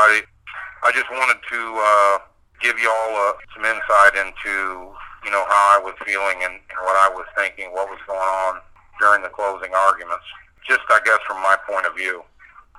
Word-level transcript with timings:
everybody. 0.00 0.26
I 0.82 0.92
just 0.92 1.10
wanted 1.10 1.40
to 1.50 1.60
uh, 1.76 2.18
give 2.60 2.78
you 2.78 2.88
all 2.88 3.12
uh, 3.28 3.32
some 3.54 3.64
insight 3.64 4.16
into, 4.16 4.88
you 5.24 5.30
know, 5.30 5.44
how 5.48 5.76
I 5.76 5.80
was 5.82 5.94
feeling 6.06 6.40
and, 6.40 6.54
and 6.56 6.78
what 6.80 6.96
I 7.04 7.12
was 7.12 7.26
thinking, 7.36 7.72
what 7.72 7.88
was 7.88 8.00
going 8.06 8.18
on 8.18 8.60
during 8.98 9.22
the 9.22 9.28
closing 9.28 9.74
arguments. 9.74 10.24
Just, 10.66 10.80
I 10.88 11.00
guess, 11.04 11.18
from 11.26 11.42
my 11.42 11.56
point 11.68 11.86
of 11.86 11.96
view. 11.96 12.22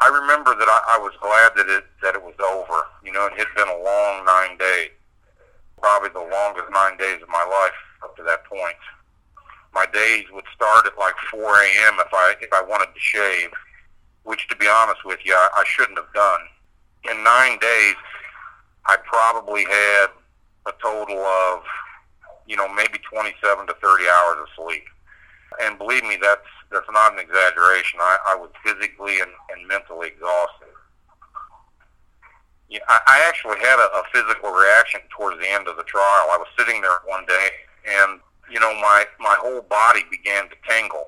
I 0.01 0.09
remember 0.09 0.57
that 0.57 0.65
I, 0.65 0.97
I 0.97 0.97
was 0.97 1.13
glad 1.21 1.53
that 1.61 1.69
it 1.69 1.85
that 2.01 2.15
it 2.17 2.23
was 2.23 2.33
over. 2.41 2.89
You 3.05 3.13
know, 3.13 3.29
it 3.29 3.37
had 3.37 3.53
been 3.53 3.69
a 3.69 3.83
long 3.85 4.25
nine 4.25 4.57
days, 4.57 4.89
probably 5.77 6.09
the 6.09 6.25
longest 6.25 6.73
nine 6.73 6.97
days 6.97 7.21
of 7.21 7.29
my 7.29 7.45
life 7.45 7.77
up 8.01 8.17
to 8.17 8.23
that 8.23 8.45
point. 8.45 8.81
My 9.73 9.85
days 9.93 10.25
would 10.33 10.45
start 10.55 10.87
at 10.87 10.97
like 10.97 11.13
4 11.29 11.37
a.m. 11.37 12.01
if 12.01 12.09
I 12.09 12.33
if 12.41 12.49
I 12.51 12.63
wanted 12.65 12.89
to 12.89 12.99
shave, 12.99 13.53
which, 14.23 14.47
to 14.47 14.55
be 14.55 14.67
honest 14.67 15.05
with 15.05 15.19
you, 15.23 15.35
I, 15.35 15.49
I 15.61 15.63
shouldn't 15.69 15.99
have 15.99 16.11
done. 16.15 16.41
In 17.09 17.23
nine 17.23 17.57
days, 17.59 17.95
I 18.85 18.97
probably 19.05 19.63
had 19.65 20.07
a 20.67 20.73
total 20.81 21.17
of, 21.17 21.63
you 22.45 22.55
know, 22.55 22.71
maybe 22.73 22.99
27 23.11 23.67
to 23.67 23.73
30 23.73 24.03
hours 24.03 24.37
of 24.41 24.47
sleep. 24.55 24.83
And 25.61 25.77
believe 25.77 26.03
me, 26.03 26.17
that's 26.21 26.47
that's 26.71 26.87
not 26.91 27.13
an 27.13 27.19
exaggeration. 27.19 27.99
I, 27.99 28.17
I 28.29 28.35
was 28.35 28.49
physically 28.63 29.19
and, 29.19 29.31
and 29.51 29.67
mentally 29.67 30.07
exhausted. 30.07 30.71
Yeah, 32.69 32.79
I, 32.87 32.99
I 33.05 33.27
actually 33.27 33.59
had 33.59 33.77
a, 33.77 33.91
a 33.99 34.03
physical 34.13 34.51
reaction 34.51 35.01
towards 35.15 35.39
the 35.41 35.49
end 35.49 35.67
of 35.67 35.75
the 35.75 35.83
trial. 35.83 36.31
I 36.31 36.37
was 36.39 36.47
sitting 36.57 36.81
there 36.81 37.03
one 37.05 37.25
day, 37.25 37.49
and 37.85 38.21
you 38.49 38.59
know, 38.59 38.73
my 38.75 39.05
my 39.19 39.35
whole 39.39 39.61
body 39.61 40.03
began 40.09 40.47
to 40.49 40.55
tingle, 40.67 41.07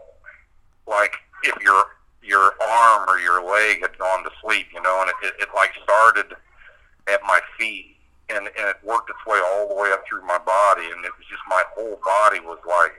like 0.88 1.16
if 1.44 1.56
your 1.62 1.86
your 2.24 2.54
arm 2.62 3.10
or 3.10 3.20
your 3.20 3.44
leg 3.44 3.82
had 3.82 3.98
gone 3.98 4.24
to 4.24 4.30
sleep, 4.42 4.68
you 4.74 4.82
know, 4.82 5.02
and 5.02 5.10
it, 5.10 5.28
it, 5.28 5.44
it 5.44 5.50
like 5.56 5.72
started 5.84 6.36
at 7.08 7.22
my 7.24 7.40
feet 7.58 7.98
and, 8.30 8.48
and 8.48 8.68
it 8.70 8.78
worked 8.84 9.10
its 9.10 9.20
way 9.28 9.42
all 9.46 9.68
the 9.68 9.76
way 9.76 9.92
up 9.92 10.04
through 10.08 10.26
my 10.26 10.38
body 10.40 10.86
and 10.86 11.04
it 11.04 11.12
was 11.18 11.28
just 11.30 11.42
my 11.50 11.64
whole 11.76 12.00
body 12.04 12.40
was 12.40 12.60
like 12.68 12.94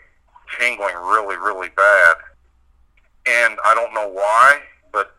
tingling 0.59 0.95
really, 0.95 1.37
really 1.37 1.71
bad. 1.71 2.17
And 3.27 3.59
I 3.65 3.75
don't 3.75 3.95
know 3.95 4.09
why, 4.09 4.61
but 4.93 5.15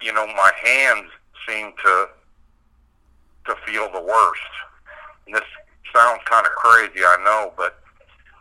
you 0.00 0.12
know, 0.12 0.26
my 0.26 0.52
hands 0.62 1.10
seemed 1.48 1.74
to 1.84 2.06
to 3.46 3.54
feel 3.66 3.90
the 3.92 4.00
worst. 4.00 4.52
And 5.26 5.34
this 5.34 5.44
sounds 5.94 6.20
kind 6.26 6.46
of 6.46 6.52
crazy, 6.52 7.04
I 7.04 7.16
know, 7.24 7.52
but 7.56 7.80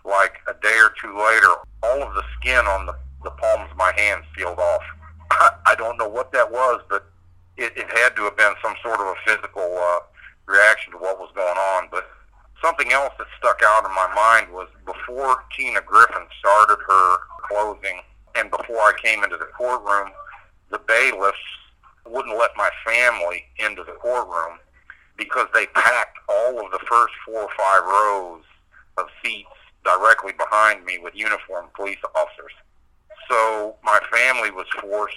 like 0.05 0.33
a 0.47 0.53
day 0.61 0.77
or 0.77 0.93
two 1.01 1.17
later, 1.17 1.53
all 1.83 2.03
of 2.03 2.13
the 2.13 2.23
skin 2.39 2.65
on 2.65 2.85
the, 2.85 2.95
the 3.23 3.31
palms 3.31 3.71
of 3.71 3.77
my 3.77 3.93
hands 3.97 4.25
peeled 4.35 4.59
off. 4.59 4.83
I 5.65 5.75
don't 5.77 5.97
know 5.97 6.07
what 6.07 6.31
that 6.31 6.51
was, 6.51 6.81
but 6.89 7.05
it, 7.57 7.73
it 7.75 7.87
had 7.97 8.15
to 8.15 8.23
have 8.23 8.37
been 8.37 8.53
some 8.63 8.75
sort 8.83 8.99
of 8.99 9.07
a 9.07 9.15
physical 9.25 9.77
uh, 9.77 9.99
reaction 10.45 10.93
to 10.93 10.97
what 10.97 11.19
was 11.19 11.29
going 11.35 11.57
on. 11.57 11.89
But 11.91 12.09
something 12.63 12.91
else 12.91 13.13
that 13.17 13.27
stuck 13.37 13.61
out 13.63 13.85
in 13.85 13.91
my 13.91 14.11
mind 14.15 14.53
was 14.53 14.67
before 14.85 15.43
Tina 15.55 15.81
Griffin 15.81 16.27
started 16.39 16.77
her 16.87 17.17
closing 17.47 18.01
and 18.35 18.51
before 18.51 18.77
I 18.77 18.93
came 19.01 19.23
into 19.23 19.37
the 19.37 19.49
courtroom, 19.57 20.11
the 20.71 20.79
bailiffs 20.79 21.37
wouldn't 22.05 22.37
let 22.37 22.51
my 22.55 22.69
family 22.85 23.45
into 23.57 23.83
the 23.83 23.93
courtroom 23.93 24.59
because 25.17 25.47
they 25.53 25.65
packed 25.67 26.17
all 26.29 26.63
of 26.63 26.71
the 26.71 26.79
first 26.89 27.13
four 27.25 27.41
or 27.41 27.49
five 27.57 27.83
rows 27.83 28.43
of 28.97 29.07
seats 29.23 29.49
directly 29.83 30.31
behind 30.33 30.85
me 30.85 30.97
with 30.99 31.15
uniformed 31.15 31.73
police 31.73 31.97
officers. 32.15 32.53
So 33.29 33.75
my 33.83 33.99
family 34.11 34.51
was 34.51 34.65
forced 34.81 35.15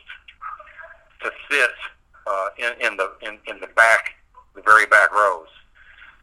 to 1.23 1.31
sit 1.51 1.71
uh, 2.27 2.49
in, 2.59 2.87
in 2.87 2.97
the 2.97 3.13
in, 3.23 3.39
in 3.47 3.61
the 3.61 3.69
back, 3.69 4.15
the 4.55 4.63
very 4.63 4.87
back 4.87 5.13
rows. 5.13 5.49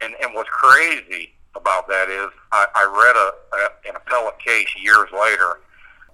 And 0.00 0.14
and 0.22 0.34
what's 0.34 0.48
crazy 0.50 1.32
about 1.56 1.88
that 1.88 2.08
is 2.08 2.30
I, 2.52 2.66
I 2.74 2.84
read 2.84 3.16
a, 3.16 3.56
a 3.56 3.90
an 3.90 3.96
appellate 3.96 4.38
case 4.38 4.68
years 4.80 5.08
later 5.12 5.58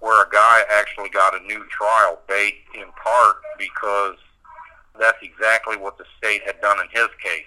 where 0.01 0.25
a 0.25 0.29
guy 0.31 0.63
actually 0.71 1.09
got 1.11 1.35
a 1.35 1.45
new 1.45 1.65
trial 1.69 2.19
based 2.29 2.57
in 2.75 2.87
part 3.03 3.37
because 3.59 4.17
that's 4.99 5.19
exactly 5.23 5.77
what 5.77 5.99
the 5.99 6.05
state 6.17 6.43
had 6.45 6.61
done 6.61 6.79
in 6.81 6.87
his 6.91 7.09
case. 7.23 7.47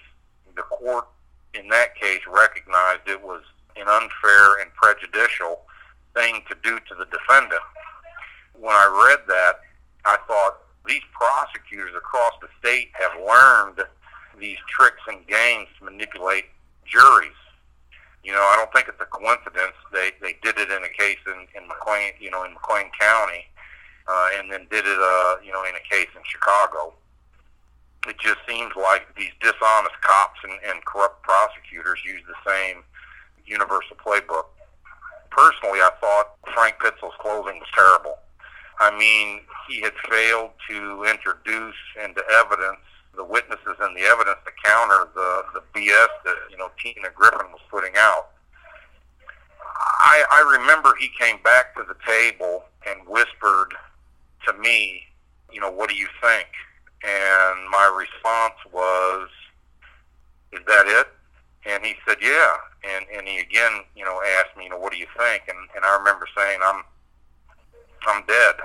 The 0.56 0.64
court 0.64 1.08
in 1.54 1.68
that 1.70 1.96
case 1.96 2.22
recognized 2.28 3.02
it 3.08 3.22
was 3.22 3.42
an 3.76 3.88
unfair 3.88 4.62
and 4.62 4.72
prejudicial 4.74 5.62
thing 6.14 6.42
to 6.50 6.56
do 6.64 6.80
to 6.80 6.96
the 6.96 7.06
defendant. 7.06 7.62
When 8.60 8.76
I 8.76 9.08
read 9.08 9.24
that, 9.28 9.62
I 10.04 10.18
thought 10.28 10.60
these 10.86 11.02
prosecutors 11.16 11.96
across 11.96 12.34
the 12.42 12.50
state 12.60 12.92
have 12.94 13.16
learned 13.24 13.88
these 14.38 14.58
tricks 14.68 15.02
and 15.08 15.26
games 15.28 15.68
to 15.80 15.86
manipulate 15.86 16.46
juries. 16.86 17.40
You 18.24 18.34
know, 18.34 18.44
I 18.44 18.60
don't 18.60 18.72
think 18.74 18.90
it's 18.92 19.00
a 19.00 19.08
coincidence. 19.08 19.80
They 19.94 20.12
they 20.22 20.36
did 20.44 20.60
it 20.60 20.70
in 20.70 20.84
a 20.84 20.92
case 20.92 21.24
in, 21.26 21.48
in 21.56 21.68
McLean, 21.68 22.12
you 22.20 22.32
know, 22.32 22.44
in 22.44 22.52
McLean 22.54 22.92
County, 23.00 23.48
uh, 24.08 24.28
and 24.36 24.52
then 24.52 24.68
did 24.70 24.84
it, 24.86 25.00
uh, 25.00 25.36
you 25.40 25.54
know, 25.54 25.64
in 25.64 25.76
a 25.76 25.86
case 25.90 26.12
in 26.16 26.22
Chicago. 26.28 26.94
It 28.08 28.20
just 28.20 28.40
seems 28.48 28.76
like 28.76 29.08
these 29.16 29.32
dishonest 29.40 29.96
cops 30.02 30.40
and, 30.44 30.60
and 30.68 30.84
corrupt 30.84 31.24
prosecutors 31.24 32.00
use 32.04 32.22
the 32.28 32.36
same 32.44 32.84
universal 33.46 33.96
playbook. 33.96 34.52
Personally, 35.32 35.80
I 35.80 35.92
thought 36.00 36.36
Frank 36.54 36.76
Pitzel's 36.80 37.16
closing 37.20 37.60
was 37.60 37.68
terrible. 37.74 38.19
Mean, 39.00 39.40
he 39.70 39.80
had 39.80 39.94
failed 40.10 40.52
to 40.70 41.06
introduce 41.06 41.76
into 42.04 42.22
evidence 42.32 42.84
the 43.16 43.24
witnesses 43.24 43.76
and 43.80 43.96
the 43.96 44.02
evidence 44.02 44.40
to 44.46 44.52
counter 44.64 45.08
the, 45.16 45.44
the 45.54 45.62
BS 45.74 46.08
that, 46.26 46.36
you 46.52 46.58
know, 46.58 46.70
Tina 46.84 47.10
Griffin 47.16 47.48
was 47.52 47.62
putting 47.72 47.94
out. 47.98 48.32
I, 50.00 50.24
I 50.32 50.58
remember 50.60 50.94
he 51.00 51.10
came 51.18 51.38
back 51.44 51.76
to 51.76 51.84
the 51.88 51.96
table 52.06 52.64
and 52.88 53.08
whispered 53.08 53.74
to 54.48 54.54
me, 54.54 55.04
you 55.52 55.62
know, 55.62 55.72
what 55.72 55.90
do 55.90 55.96
you 55.96 56.08
think? 56.22 56.48
And 57.04 57.70
my 57.70 57.88
response 57.98 58.56
was, 58.72 59.30
is 60.52 60.60
that 60.68 60.88
it? 60.88 61.08
And 61.66 61.86
he 61.86 61.96
said, 62.08 62.18
yeah. 62.22 62.54
And, 62.84 63.06
and 63.16 63.28
he 63.28 63.40
again, 63.40 63.84
you 63.96 64.04
know, 64.04 64.22
asked 64.40 64.58
me, 64.58 64.66
you 64.66 64.70
know, 64.70 64.80
what 64.80 64.92
do 64.92 65.00
you 65.00 65.08
think? 65.18 65.44
And, 65.48 65.58
and 65.76 65.86
I 65.86 65.98
remember 65.98 66.28
saying, 66.36 66.60
I'm, 66.64 66.84
I'm 68.08 68.26
dead. 68.26 68.56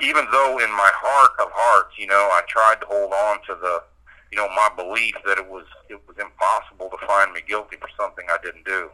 Even 0.00 0.26
though 0.30 0.58
in 0.58 0.70
my 0.70 0.90
heart 0.94 1.32
of 1.42 1.50
hearts, 1.52 1.98
you 1.98 2.06
know, 2.06 2.30
I 2.32 2.42
tried 2.48 2.80
to 2.80 2.86
hold 2.86 3.12
on 3.12 3.42
to 3.50 3.54
the, 3.60 3.82
you 4.30 4.38
know, 4.38 4.48
my 4.48 4.70
belief 4.76 5.14
that 5.26 5.38
it 5.38 5.48
was 5.48 5.66
it 5.88 6.00
was 6.06 6.16
impossible 6.18 6.90
to 6.90 7.06
find 7.06 7.32
me 7.32 7.40
guilty 7.46 7.76
for 7.76 7.88
something 7.98 8.24
I 8.30 8.38
didn't 8.42 8.64
do. 8.64 8.90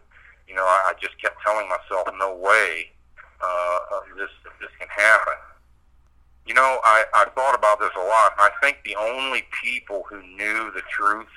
You 0.49 0.55
know, 0.55 0.65
I, 0.65 0.93
I 0.93 0.93
just 1.01 1.21
kept 1.21 1.37
telling 1.45 1.69
myself, 1.69 2.09
no 2.19 2.35
way, 2.37 2.93
uh, 3.41 3.79
uh, 3.93 4.01
this 4.17 4.33
this 4.61 4.71
can 4.79 4.89
happen. 4.89 5.37
You 6.47 6.55
know, 6.55 6.81
I 6.85 7.05
I 7.13 7.25
thought 7.37 7.55
about 7.55 7.81
this 7.81 7.93
a 7.97 8.05
lot. 8.05 8.33
I 8.39 8.51
think 8.63 8.79
the 8.85 8.97
only 8.97 9.45
people 9.63 10.05
who 10.09 10.23
knew 10.23 10.73
the 10.73 10.83
truth 10.89 11.29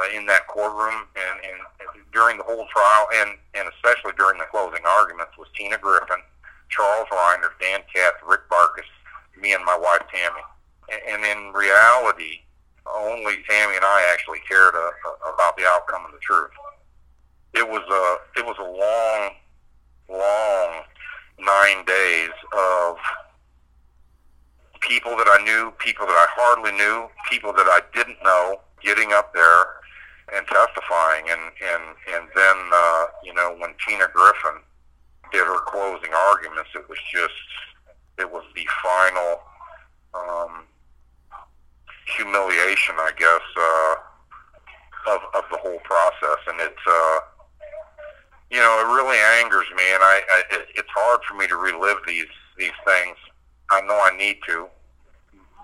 uh, 0.00 0.16
in 0.16 0.24
that 0.26 0.46
courtroom 0.48 1.06
and, 1.12 1.36
and 1.44 1.60
during 2.12 2.38
the 2.38 2.44
whole 2.44 2.66
trial, 2.72 3.08
and 3.20 3.36
and 3.54 3.68
especially 3.76 4.12
during 4.16 4.38
the 4.38 4.48
closing 4.50 4.84
arguments, 4.86 5.36
was 5.36 5.48
Tina 5.54 5.76
Griffin 5.76 6.24
Charles 6.74 7.08
Reynard, 7.10 7.52
Dan 7.60 7.80
Katz, 7.94 8.16
Rick 8.26 8.48
Barkus, 8.50 8.88
me 9.40 9.52
and 9.54 9.64
my 9.64 9.78
wife 9.78 10.02
Tammy. 10.12 10.42
And, 11.08 11.24
in 11.24 11.52
reality, 11.54 12.42
only 12.86 13.36
Tammy 13.48 13.76
and 13.76 13.84
I 13.84 14.10
actually 14.12 14.40
cared 14.46 14.74
uh, 14.74 14.90
about 15.32 15.56
the 15.56 15.64
outcome 15.66 16.04
and 16.04 16.14
the 16.14 16.18
truth. 16.18 16.50
It 17.54 17.66
was 17.66 17.82
a 17.88 18.40
it 18.40 18.44
was 18.44 18.56
a 18.58 18.68
long, 18.68 19.30
long 20.10 20.82
nine 21.38 21.84
days 21.86 22.34
of 22.52 22.96
people 24.80 25.16
that 25.16 25.28
I 25.28 25.42
knew, 25.44 25.72
people 25.78 26.04
that 26.04 26.12
I 26.12 26.26
hardly 26.30 26.72
knew, 26.72 27.08
people 27.30 27.52
that 27.52 27.66
I 27.66 27.80
didn't 27.94 28.18
know, 28.22 28.60
getting 28.82 29.12
up 29.12 29.32
there 29.32 29.64
and 30.34 30.46
testifying, 30.46 31.24
and 31.30 31.40
and 31.40 31.82
and 32.12 32.28
then 32.34 32.56
uh, 32.72 33.06
you 33.22 33.32
know 33.32 33.56
when 33.58 33.72
Tina 33.86 34.08
Griffin 34.12 34.60
did 35.34 35.46
her 35.46 35.58
closing 35.66 36.14
arguments, 36.30 36.70
it 36.76 36.88
was 36.88 36.98
just 37.10 37.34
it 38.18 38.30
was 38.30 38.44
the 38.54 38.62
final 38.78 39.42
um, 40.14 40.62
humiliation, 42.16 42.94
I 42.94 43.10
guess, 43.18 43.46
uh, 43.58 43.94
of 45.10 45.20
of 45.34 45.44
the 45.50 45.58
whole 45.58 45.80
process, 45.82 46.38
and 46.46 46.60
it's 46.60 46.86
uh, 46.86 47.18
you 48.50 48.58
know 48.58 48.78
it 48.78 48.94
really 48.94 49.18
angers 49.42 49.66
me, 49.76 49.82
and 49.92 50.02
I, 50.02 50.22
I 50.30 50.42
it, 50.52 50.68
it's 50.76 50.94
hard 50.94 51.20
for 51.26 51.34
me 51.34 51.48
to 51.48 51.56
relive 51.56 51.98
these 52.06 52.30
these 52.56 52.78
things. 52.86 53.16
I 53.70 53.80
know 53.80 53.98
I 53.98 54.16
need 54.16 54.38
to, 54.46 54.68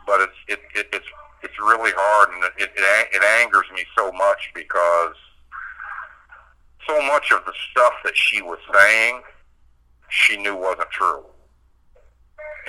but 0.05 0.21
it's 0.21 0.39
it, 0.49 0.61
it 0.75 0.89
it's 0.93 1.07
it's 1.45 1.59
really 1.61 1.93
hard, 1.95 2.35
and 2.35 2.43
it, 2.59 2.73
it 2.77 3.15
it 3.15 3.23
angers 3.41 3.71
me 3.73 3.85
so 3.97 4.11
much 4.11 4.51
because 4.53 5.15
so 6.89 7.01
much 7.07 7.31
of 7.31 7.45
the 7.45 7.53
stuff 7.71 7.93
that 8.03 8.17
she 8.17 8.43
was 8.43 8.59
saying 8.75 9.23
she 10.11 10.37
knew 10.37 10.57
wasn't 10.57 10.91
true. 10.91 11.25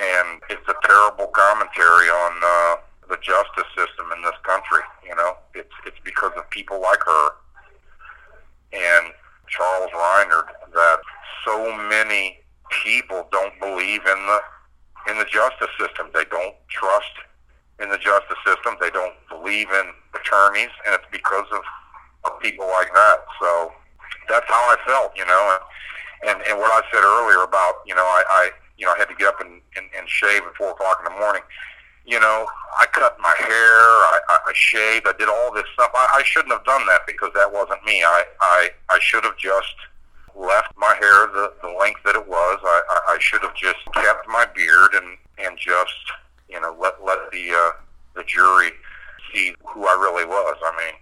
And 0.00 0.40
it's 0.48 0.66
a 0.68 0.74
terrible 0.86 1.26
commentary 1.28 2.08
on 2.08 2.32
uh, 2.42 2.76
the 3.08 3.18
justice 3.20 3.70
system 3.76 4.10
in 4.16 4.22
this 4.22 4.38
country. 4.42 4.82
You 5.06 5.14
know, 5.16 5.36
it's 5.54 5.74
it's 5.86 5.98
because 6.04 6.32
of 6.36 6.48
people 6.50 6.80
like 6.80 7.00
her 7.04 7.28
and 8.72 9.12
Charles 9.48 9.90
Reynard 9.92 10.46
that 10.72 11.00
so 11.44 11.76
many 11.88 12.40
people 12.84 13.28
don't 13.30 13.58
believe 13.60 14.00
in 14.06 14.20
the 14.26 14.40
in 15.10 15.18
the 15.18 15.26
justice 15.26 15.72
system. 15.78 16.08
They 16.14 16.24
don't 16.30 16.54
trust 16.70 17.12
in 17.82 17.90
the 17.90 17.98
justice 17.98 18.38
system. 18.46 18.76
They 18.80 18.90
don't 18.90 19.14
believe 19.28 19.68
in 19.68 19.86
attorneys, 20.14 20.70
and 20.86 20.94
it's 20.94 21.10
because 21.10 21.46
of, 21.52 21.62
of 22.24 22.40
people 22.40 22.66
like 22.66 22.92
that. 22.94 23.18
So 23.40 23.72
that's 24.28 24.46
how 24.48 24.62
I 24.70 24.76
felt, 24.86 25.12
you 25.16 25.26
know. 25.26 25.58
And, 25.58 25.62
and 26.26 26.40
and 26.48 26.58
what 26.58 26.70
I 26.70 26.82
said 26.90 27.02
earlier 27.02 27.44
about 27.44 27.82
you 27.86 27.94
know 27.94 28.04
I, 28.04 28.22
I 28.28 28.50
you 28.76 28.86
know 28.86 28.92
I 28.92 28.98
had 28.98 29.08
to 29.08 29.14
get 29.14 29.28
up 29.28 29.40
and, 29.40 29.60
and, 29.76 29.86
and 29.96 30.08
shave 30.08 30.42
at 30.42 30.54
four 30.54 30.70
o'clock 30.70 31.02
in 31.04 31.12
the 31.12 31.18
morning. 31.18 31.42
You 32.04 32.18
know, 32.18 32.48
I 32.76 32.86
cut 32.86 33.16
my 33.20 33.32
hair, 33.38 33.78
I, 34.10 34.18
I, 34.28 34.38
I 34.48 34.52
shaved, 34.54 35.06
I 35.06 35.12
did 35.16 35.28
all 35.28 35.54
this 35.54 35.62
stuff. 35.72 35.92
I, 35.94 36.18
I 36.18 36.22
shouldn't 36.24 36.52
have 36.52 36.64
done 36.64 36.84
that 36.86 37.02
because 37.06 37.30
that 37.34 37.52
wasn't 37.52 37.84
me. 37.84 38.02
I 38.02 38.24
I, 38.40 38.70
I 38.90 38.98
should 39.00 39.22
have 39.22 39.38
just 39.38 39.76
left 40.34 40.72
my 40.76 40.94
hair 40.98 41.26
the, 41.28 41.52
the 41.62 41.68
length 41.68 42.00
that 42.04 42.16
it 42.16 42.26
was. 42.26 42.58
I, 42.62 42.82
I, 42.90 43.14
I 43.14 43.18
should 43.20 43.42
have 43.42 43.54
just 43.54 43.78
kept 43.94 44.26
my 44.28 44.46
beard 44.54 44.94
and, 44.94 45.16
and 45.38 45.58
just, 45.58 46.02
you 46.48 46.60
know, 46.60 46.76
let, 46.80 47.04
let 47.04 47.30
the, 47.30 47.50
uh, 47.50 47.72
the 48.16 48.24
jury 48.24 48.70
see 49.32 49.54
who 49.66 49.86
I 49.86 49.92
really 50.00 50.24
was. 50.24 50.56
I 50.64 50.72
mean, 50.76 50.94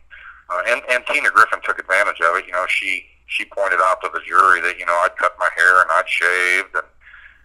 uh, 0.51 0.63
and, 0.69 0.83
and 0.91 1.07
Tina 1.07 1.31
Griffin 1.31 1.61
took 1.65 1.79
advantage 1.79 2.21
of 2.21 2.37
it. 2.37 2.47
You 2.47 2.53
know, 2.53 2.67
she, 2.69 3.05
she 3.31 3.47
pointed 3.47 3.79
out 3.87 4.03
to 4.03 4.11
the 4.13 4.21
jury 4.27 4.61
that, 4.67 4.79
you 4.79 4.87
know, 4.87 4.99
I'd 5.07 5.17
cut 5.17 5.35
my 5.39 5.49
hair 5.57 5.83
and 5.83 5.91
I'd 5.91 6.09
shaved 6.11 6.75
and, 6.75 6.91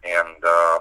and, 0.04 0.40
uh, 0.44 0.80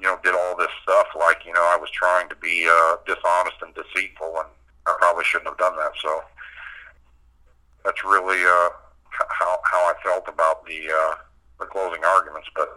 you 0.00 0.08
know, 0.08 0.18
did 0.24 0.34
all 0.34 0.56
this 0.56 0.72
stuff 0.82 1.08
like, 1.14 1.44
you 1.44 1.52
know, 1.52 1.62
I 1.62 1.76
was 1.76 1.90
trying 1.92 2.28
to 2.30 2.36
be, 2.36 2.64
uh, 2.64 2.96
dishonest 3.06 3.60
and 3.60 3.72
deceitful 3.76 4.32
and 4.40 4.48
I 4.86 4.96
probably 4.98 5.24
shouldn't 5.24 5.48
have 5.48 5.58
done 5.58 5.76
that. 5.76 5.92
So 6.00 6.24
that's 7.84 8.02
really, 8.04 8.40
uh, 8.42 8.70
how 9.28 9.58
how 9.64 9.78
I 9.78 9.94
felt 10.02 10.28
about 10.28 10.64
the 10.66 10.88
uh, 10.88 11.14
the 11.58 11.66
closing 11.66 12.04
arguments, 12.04 12.48
but 12.54 12.68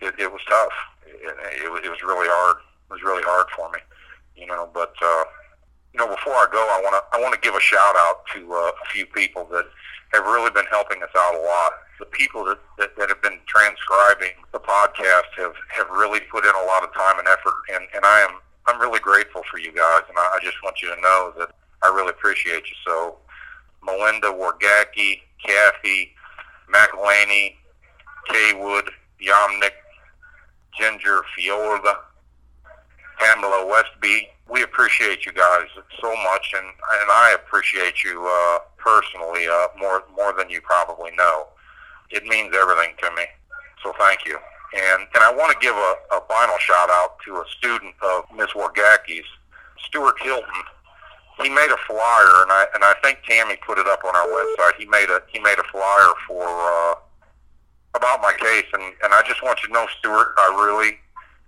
it, 0.00 0.14
it 0.18 0.32
was 0.32 0.40
tough. 0.48 0.72
It, 1.06 1.36
it, 1.62 1.84
it 1.84 1.90
was 1.90 2.02
really 2.02 2.28
hard. 2.28 2.56
It 2.90 2.92
was 2.92 3.02
really 3.02 3.22
hard 3.22 3.46
for 3.54 3.70
me, 3.70 3.78
you 4.36 4.46
know. 4.46 4.68
But 4.72 4.94
uh, 5.02 5.24
you 5.96 6.04
know, 6.04 6.14
before 6.14 6.34
I 6.34 6.46
go, 6.52 6.60
I 6.60 6.80
want 6.84 6.92
to 6.92 7.16
I 7.16 7.22
want 7.22 7.32
to 7.32 7.40
give 7.40 7.54
a 7.54 7.60
shout 7.60 7.96
out 7.96 8.20
to 8.34 8.52
uh, 8.52 8.70
a 8.76 8.86
few 8.92 9.06
people 9.06 9.48
that 9.50 9.64
have 10.12 10.24
really 10.24 10.50
been 10.50 10.66
helping 10.66 11.02
us 11.02 11.08
out 11.16 11.34
a 11.34 11.40
lot. 11.40 11.72
The 11.98 12.04
people 12.04 12.44
that, 12.44 12.58
that, 12.76 12.96
that 12.98 13.08
have 13.08 13.22
been 13.22 13.38
transcribing 13.46 14.36
the 14.52 14.60
podcast 14.60 15.32
have, 15.38 15.54
have 15.70 15.88
really 15.88 16.20
put 16.20 16.44
in 16.44 16.52
a 16.54 16.66
lot 16.66 16.84
of 16.84 16.92
time 16.92 17.18
and 17.18 17.26
effort, 17.26 17.54
and, 17.72 17.84
and 17.94 18.04
I 18.04 18.20
am 18.20 18.40
I'm 18.66 18.78
really 18.78 19.00
grateful 19.00 19.40
for 19.50 19.58
you 19.58 19.72
guys, 19.72 20.02
and 20.08 20.18
I, 20.18 20.36
I 20.36 20.38
just 20.42 20.56
want 20.62 20.82
you 20.82 20.94
to 20.94 21.00
know 21.00 21.32
that 21.38 21.52
I 21.82 21.88
really 21.88 22.10
appreciate 22.10 22.64
you. 22.68 22.76
So, 22.86 23.16
Melinda 23.82 24.28
Wargacki, 24.28 25.22
Cathy, 25.42 26.12
McElhaney, 26.70 27.54
Caywood, 28.28 28.90
Yamnik, 29.22 29.80
Jinger, 30.78 31.22
Fiola, 31.32 31.96
Pamela 33.18 33.66
Westby. 33.66 34.28
We 34.48 34.62
appreciate 34.62 35.26
you 35.26 35.32
guys 35.32 35.66
so 36.00 36.14
much, 36.22 36.54
and 36.56 36.66
and 36.66 37.10
I 37.10 37.34
appreciate 37.34 38.04
you 38.04 38.24
uh, 38.26 38.58
personally 38.76 39.46
uh, 39.48 39.68
more 39.78 40.04
more 40.16 40.32
than 40.36 40.48
you 40.50 40.60
probably 40.60 41.10
know. 41.16 41.48
It 42.10 42.24
means 42.24 42.54
everything 42.54 42.94
to 43.02 43.10
me. 43.16 43.24
So 43.82 43.92
thank 43.98 44.24
you. 44.24 44.38
And 44.74 45.02
and 45.14 45.24
I 45.24 45.32
want 45.32 45.52
to 45.52 45.58
give 45.60 45.74
a, 45.74 45.94
a 46.12 46.20
final 46.28 46.58
shout 46.58 46.90
out 46.90 47.16
to 47.24 47.36
a 47.36 47.44
student 47.58 47.94
of 48.02 48.24
Miss 48.34 48.50
Wargacki's, 48.50 49.26
Stuart 49.78 50.14
Hilton 50.22 50.62
he 51.42 51.50
made 51.50 51.68
a 51.68 51.76
flyer, 51.86 52.42
and 52.42 52.50
I 52.52 52.66
and 52.74 52.84
I 52.84 52.94
think 53.02 53.18
Tammy 53.28 53.56
put 53.56 53.78
it 53.78 53.86
up 53.86 54.04
on 54.04 54.16
our 54.16 54.26
website. 54.26 54.76
He 54.78 54.86
made 54.86 55.10
a 55.10 55.20
he 55.28 55.38
made 55.38 55.58
a 55.58 55.64
flyer 55.64 56.12
for 56.26 56.46
uh, 56.46 56.94
about 57.94 58.22
my 58.22 58.32
case, 58.38 58.64
and 58.72 58.82
and 59.04 59.12
I 59.12 59.22
just 59.26 59.42
want 59.42 59.60
you 59.62 59.68
to 59.68 59.74
know, 59.74 59.86
Stuart, 59.98 60.32
I 60.38 60.66
really 60.66 60.98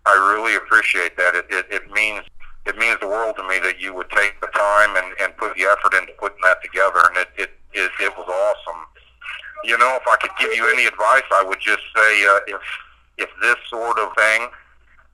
I 0.04 0.34
really 0.34 0.56
appreciate 0.56 1.16
that. 1.16 1.34
It 1.34 1.46
it, 1.48 1.66
it 1.70 1.90
means 1.90 2.24
it 2.68 2.76
means 2.78 2.98
the 3.00 3.08
world 3.08 3.36
to 3.36 3.48
me 3.48 3.58
that 3.60 3.80
you 3.80 3.94
would 3.94 4.10
take 4.10 4.40
the 4.40 4.48
time 4.48 4.96
and, 4.96 5.14
and 5.20 5.36
put 5.36 5.56
the 5.56 5.64
effort 5.64 5.94
into 5.98 6.12
putting 6.18 6.42
that 6.44 6.62
together, 6.62 7.00
and 7.08 7.16
it, 7.16 7.28
it 7.36 7.50
it 7.72 7.90
it 8.00 8.12
was 8.16 8.28
awesome. 8.28 8.84
You 9.64 9.76
know, 9.78 9.98
if 10.00 10.06
I 10.06 10.16
could 10.20 10.36
give 10.38 10.54
you 10.54 10.70
any 10.72 10.86
advice, 10.86 11.26
I 11.32 11.44
would 11.46 11.60
just 11.60 11.82
say 11.96 12.26
uh, 12.26 12.40
if 12.46 12.62
if 13.18 13.30
this 13.42 13.56
sort 13.68 13.98
of 13.98 14.14
thing 14.16 14.48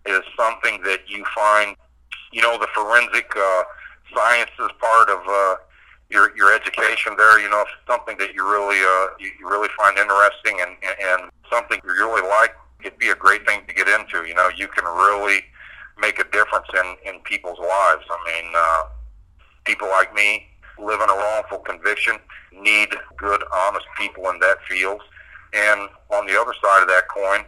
is 0.06 0.20
something 0.36 0.82
that 0.82 1.08
you 1.08 1.24
find, 1.34 1.76
you 2.32 2.42
know, 2.42 2.58
the 2.58 2.68
forensic. 2.74 3.30
Uh, 3.36 3.62
science 4.14 4.50
is 4.58 4.70
part 4.80 5.10
of 5.10 5.20
uh, 5.28 5.56
your 6.10 6.36
your 6.36 6.54
education 6.54 7.14
there. 7.16 7.40
You 7.40 7.50
know, 7.50 7.62
if 7.62 7.68
it's 7.68 7.86
something 7.86 8.16
that 8.18 8.34
you 8.34 8.44
really 8.44 8.78
uh, 8.78 9.16
you, 9.18 9.30
you 9.38 9.48
really 9.48 9.68
find 9.76 9.98
interesting 9.98 10.60
and 10.60 10.76
and 10.82 11.30
something 11.50 11.80
you 11.84 11.90
really 11.90 12.22
like, 12.22 12.54
it'd 12.82 12.98
be 12.98 13.10
a 13.10 13.14
great 13.14 13.46
thing 13.46 13.62
to 13.66 13.74
get 13.74 13.88
into. 13.88 14.24
You 14.26 14.34
know, 14.34 14.48
you 14.56 14.68
can 14.68 14.84
really 14.84 15.44
make 16.00 16.18
a 16.18 16.24
difference 16.54 16.98
in 17.04 17.14
in 17.14 17.20
people's 17.20 17.58
lives. 17.58 18.04
I 18.10 18.42
mean, 18.42 18.52
uh, 18.54 18.82
people 19.64 19.88
like 19.88 20.14
me 20.14 20.46
living 20.78 21.08
a 21.08 21.14
wrongful 21.14 21.58
conviction 21.58 22.16
need 22.52 22.88
good, 23.16 23.42
honest 23.52 23.86
people 23.96 24.28
in 24.30 24.38
that 24.40 24.58
field. 24.68 25.00
And 25.52 25.88
on 26.10 26.26
the 26.26 26.38
other 26.40 26.52
side 26.62 26.82
of 26.82 26.88
that 26.88 27.04
coin, 27.08 27.44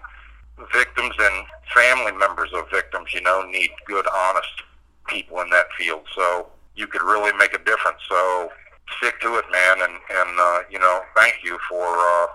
victims 0.73 1.15
and 1.19 1.47
family 1.75 2.13
members 2.13 2.51
of 2.55 2.71
victims, 2.71 3.13
you 3.13 3.21
know, 3.21 3.43
need 3.51 3.71
good, 3.87 4.07
honest 4.15 4.63
people 5.09 5.41
in 5.41 5.51
that 5.51 5.67
field. 5.77 6.03
So 6.15 6.49
you 6.77 6.87
could 6.87 7.03
really 7.03 7.37
make 7.37 7.53
a 7.53 7.59
difference. 7.59 7.99
So 8.09 8.53
stick 8.99 9.21
to 9.23 9.37
it, 9.37 9.45
man, 9.51 9.83
and 9.83 9.93
and 9.93 10.41
uh, 10.41 10.59
you 10.71 10.79
know, 10.79 11.01
thank 11.17 11.37
you 11.43 11.59
for 11.69 11.85
uh, 11.85 12.27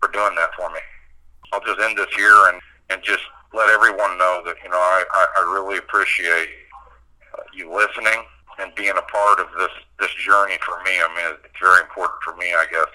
for 0.00 0.10
doing 0.12 0.34
that 0.36 0.50
for 0.56 0.68
me. 0.70 0.80
I'll 1.52 1.60
just 1.60 1.80
end 1.80 1.98
this 1.98 2.12
here 2.16 2.48
and 2.48 2.60
and 2.90 3.02
just 3.02 3.22
let 3.54 3.68
everyone 3.70 4.18
know 4.18 4.42
that 4.44 4.56
you 4.62 4.70
know 4.70 4.76
I, 4.76 5.04
I, 5.12 5.52
really 5.52 5.78
appreciate 5.78 6.48
uh, 7.34 7.42
you 7.54 7.72
listening 7.72 8.24
and 8.58 8.74
being 8.74 8.96
a 8.96 9.02
part 9.02 9.40
of 9.40 9.48
this 9.58 9.70
this 10.00 10.14
journey 10.14 10.56
for 10.64 10.82
me. 10.84 10.92
I 10.98 11.08
mean, 11.16 11.36
it's 11.44 11.60
very 11.60 11.80
important 11.82 12.22
for 12.22 12.36
me, 12.36 12.54
I 12.54 12.66
guess, 12.70 12.92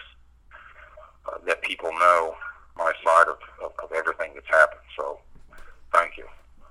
uh, 1.27 1.37
that 1.45 1.61
people 1.61 1.91
know 1.93 2.35
my 2.75 2.91
side 3.03 3.27
of, 3.27 3.37
of, 3.63 3.71
of 3.83 3.91
everything 3.91 4.31
that's 4.35 4.47
happened. 4.47 4.81
So, 4.95 5.19
thank 5.93 6.17
you. 6.17 6.25